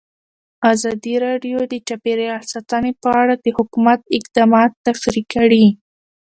[0.73, 5.65] ازادي راډیو د چاپیریال ساتنه په اړه د حکومت اقدامات تشریح کړي.